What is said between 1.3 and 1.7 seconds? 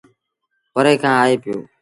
پيو۔